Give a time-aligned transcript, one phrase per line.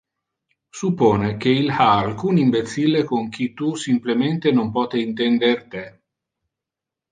[0.79, 5.85] Suppone que il ha alcun imbecille con qui tu simplemente non pote intender te.